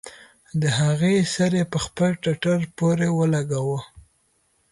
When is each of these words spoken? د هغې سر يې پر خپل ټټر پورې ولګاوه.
د 0.61 0.63
هغې 0.79 1.15
سر 1.33 1.51
يې 1.59 1.65
پر 1.71 1.79
خپل 1.85 2.09
ټټر 2.23 2.59
پورې 2.77 3.07
ولګاوه. 3.19 3.79